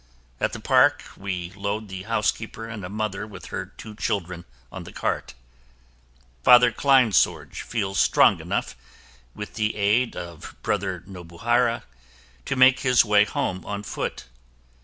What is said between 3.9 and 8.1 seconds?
children on the cart. Father Kleinsorge feels